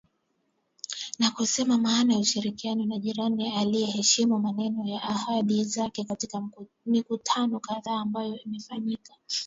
Na 1.19 1.31
kusema 1.31 1.77
maana 1.77 2.13
ya 2.13 2.19
ushirikiano 2.19 2.85
na 2.85 2.97
jirani 2.99 3.53
aiyeheshimu 3.57 4.39
maneno 4.39 4.83
na 4.83 5.03
ahadi 5.03 5.63
zake 5.63 6.03
katika 6.03 6.43
mikutano 6.85 7.59
kadhaa 7.59 7.99
ambayo 7.99 8.39
imefanyika. 8.45 9.13